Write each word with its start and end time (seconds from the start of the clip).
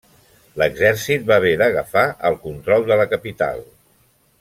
L'exèrcit 0.61 1.27
va 1.31 1.35
haver 1.43 1.53
d'agafar 1.63 2.07
el 2.31 2.41
control 2.49 2.89
de 2.93 2.99
la 3.03 3.07
capital. 3.17 3.67